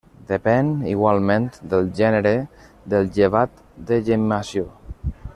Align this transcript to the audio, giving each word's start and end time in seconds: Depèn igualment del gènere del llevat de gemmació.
Depèn 0.29 0.69
igualment 0.91 1.43
del 1.73 1.91
gènere 1.99 2.31
del 2.93 3.11
llevat 3.19 3.61
de 3.91 3.99
gemmació. 4.11 4.65